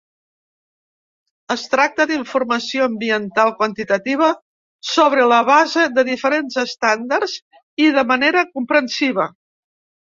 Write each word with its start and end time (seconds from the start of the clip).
Es 1.55 1.65
tracta 1.73 2.07
d'informació 2.11 2.87
ambiental 2.93 3.53
quantitativa 3.61 4.31
sobre 4.95 5.29
la 5.35 5.41
base 5.53 5.87
de 6.01 6.09
diferents 6.11 6.61
estàndards 6.67 7.41
i 7.87 7.95
de 8.01 8.11
manera 8.17 8.47
comprensiva. 8.59 9.33